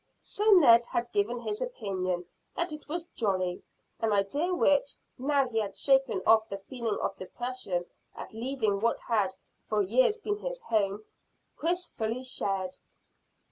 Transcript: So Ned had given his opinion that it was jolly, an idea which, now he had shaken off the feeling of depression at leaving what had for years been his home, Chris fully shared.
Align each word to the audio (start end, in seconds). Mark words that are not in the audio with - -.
So 0.23 0.53
Ned 0.53 0.87
had 0.87 1.11
given 1.11 1.41
his 1.41 1.61
opinion 1.61 2.25
that 2.55 2.71
it 2.73 2.89
was 2.89 3.05
jolly, 3.13 3.61
an 3.99 4.11
idea 4.11 4.51
which, 4.51 4.95
now 5.19 5.47
he 5.47 5.59
had 5.59 5.77
shaken 5.77 6.23
off 6.25 6.49
the 6.49 6.57
feeling 6.57 6.97
of 7.03 7.15
depression 7.19 7.85
at 8.15 8.33
leaving 8.33 8.79
what 8.79 8.99
had 9.01 9.35
for 9.69 9.83
years 9.83 10.17
been 10.17 10.37
his 10.39 10.59
home, 10.61 11.03
Chris 11.55 11.89
fully 11.89 12.23
shared. 12.23 12.79